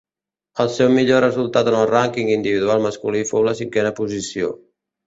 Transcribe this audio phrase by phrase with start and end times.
[0.63, 4.53] El seu millor resultat en el rànquing individual masculí fou la cinquena posició.